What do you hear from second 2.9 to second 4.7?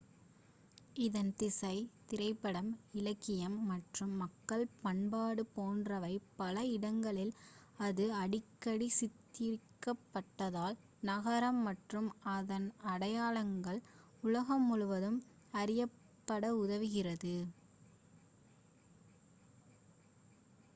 இலக்கியம் மற்றும் மக்கள்